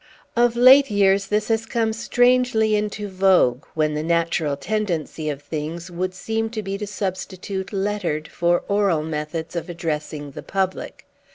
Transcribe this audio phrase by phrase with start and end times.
[0.35, 5.91] Of late years this has come strangely into vogue, when the natural tendency of things
[5.91, 11.05] would seem to be to substitute lettered for oral methods of addressing the public.